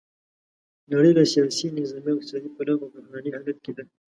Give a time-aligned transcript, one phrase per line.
[0.93, 3.83] نړۍ له سیاسي، نظامي او اقتصادي پلوه په بحراني حالت کې ده.